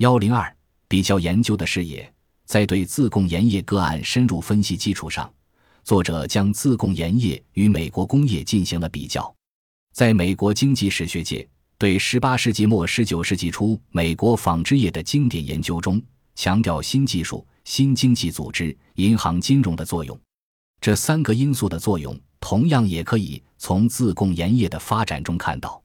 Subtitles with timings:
[0.00, 0.56] 幺零二
[0.88, 2.10] 比较研究的视野，
[2.46, 5.30] 在对自贡盐业个案深入分析基础上，
[5.84, 9.30] 作者将自贡盐业与美国工业进行了比较。
[9.92, 16.02] 在美国经济史学界对十八世纪末十九世纪初美国纺织业的经典研究中，
[16.34, 20.18] 强调新技术、新经济组织、银行金融的作用。
[20.80, 25.82] 这三个因素的作用，同样也可以从自贡盐业的发展中看到。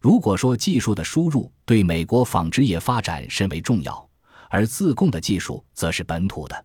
[0.00, 4.08] 如果说技术的输入对美国纺织业发展甚为重要，
[4.48, 6.64] 而自贡的技术则是本土的。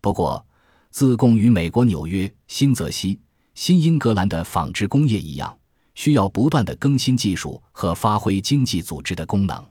[0.00, 0.46] 不过，
[0.90, 3.20] 自贡与美国纽约、新泽西、
[3.54, 5.58] 新英格兰的纺织工业一样，
[5.96, 9.66] 需要不断的更新技术和发挥经济组织的功能。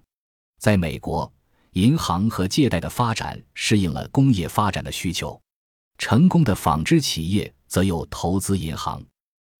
[0.59, 1.31] 在美国，
[1.71, 5.39] 银行和借贷的发展适应了工业发展的需求。
[5.97, 9.01] 成功的纺织企业则有投资银行，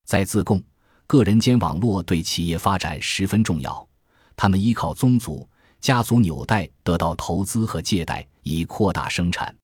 [0.05, 0.61] 在自贡，
[1.07, 3.87] 个人间网络对企业发展十分重要。
[4.35, 5.47] 他们依靠宗族、
[5.79, 9.55] 家族纽带得到投资和借贷，以扩大生产。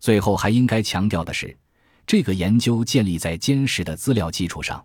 [0.00, 1.56] 最后还应该强调的是，
[2.06, 4.84] 这个研究建立在坚实的资料基础上。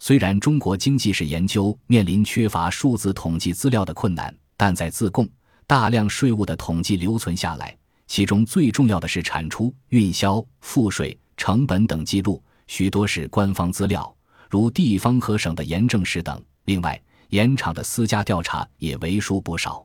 [0.00, 5.28] 虽然中国经济史研究面临缺乏数字统计资料的困难，但在自贡，
[5.66, 7.76] 大量税务的统计留存下来。
[8.06, 14.14] 其中最重要的是产出、运销、赋税、成本等记录，许多是官方资料，
[14.50, 16.42] 如地方和省的盐政史等。
[16.64, 17.00] 另外，
[17.30, 19.84] 盐场的私家调查也为数不少。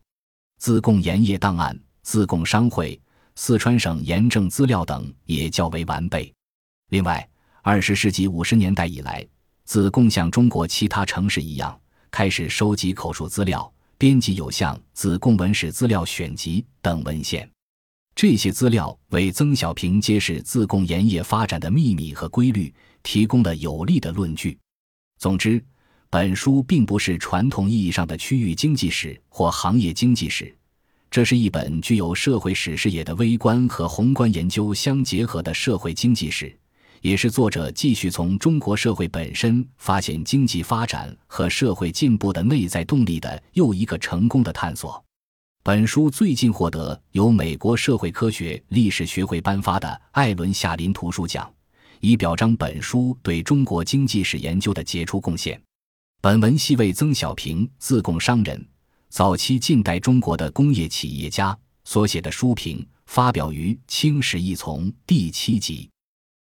[0.60, 3.00] 自贡盐业档案、自贡商会、
[3.36, 6.34] 四川省盐政资料等也较为完备。
[6.90, 7.28] 另外，
[7.62, 9.26] 二十世纪五十年代以来，
[9.64, 11.80] 自贡像中国其他城市一样，
[12.12, 17.50] 开始收集口述资料，编辑有像《自贡文史资料选集》等文献。
[18.22, 24.60] 这些资料为曾小平揭示自贡盐业发展的秘密和规律提供了有力的论据。
[25.18, 25.64] 总之，
[26.10, 30.54] 本书并不是传统意义上的区域经济史或行业经济史，
[31.10, 36.54] 这是一本具有社会史视野的微观和宏观研究相结合的社会经济史，
[37.00, 45.02] 也是作者继续从中国社会本身发现经济发展和社会进步的内在动力的又一个成功的探索。
[45.70, 51.48] 本书最近获得由美国社会科学历史学会颁发的艾伦·夏林图书奖，
[52.00, 55.62] 以表彰本书对中国经济史研究的杰出贡献。
[56.22, 58.68] 本文系为曾小平，自贡商人，
[59.10, 65.88] 早期近代中国的工业企业家所写的书评，发表于《清史一丛》第七集。